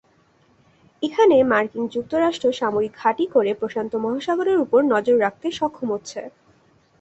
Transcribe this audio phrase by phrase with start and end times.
[1.03, 6.19] এখানে মার্কিন যুক্তরাষ্ট্র সামরিক ঘাঁটি করে প্রশান্ত মহাসাগরের ওপর নজর রাখতে সক্ষম হচ্ছে।